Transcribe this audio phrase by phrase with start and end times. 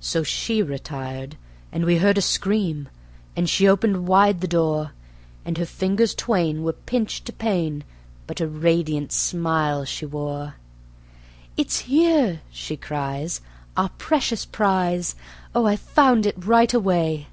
[0.00, 1.36] So she retired;
[1.70, 2.88] and we heard a scream,
[3.36, 4.90] and she opened wide the door;
[5.44, 7.84] And her fingers twain were pinched to pain,
[8.26, 10.56] but a radiant smile she wore:
[11.56, 13.40] "It's here," she cries,
[13.76, 15.14] "our precious prize.
[15.54, 17.28] Oh, I found it right away.